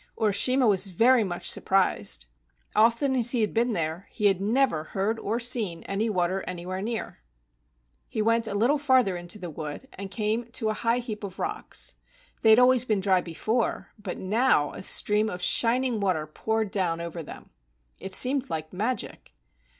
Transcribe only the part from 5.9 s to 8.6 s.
water any¬ where near. 150 A JAPANESE STORY He went a